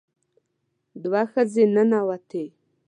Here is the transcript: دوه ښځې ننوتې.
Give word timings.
دوه 1.03 1.21
ښځې 1.31 1.63
ننوتې. 1.73 2.45